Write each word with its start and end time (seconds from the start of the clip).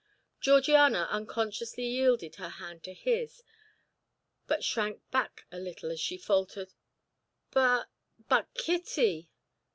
Georgiana 0.39 1.07
unconsciously 1.11 1.83
yielded 1.85 2.37
her 2.37 2.49
hand 2.49 2.81
to 2.85 2.91
his, 2.91 3.43
but 4.47 4.63
shrank 4.63 4.99
back 5.11 5.45
a 5.51 5.59
little 5.59 5.91
as 5.91 5.99
she 5.99 6.17
faltered: 6.17 6.73
"But 7.51 7.87
but 8.27 8.51
Kitty?" 8.55 9.29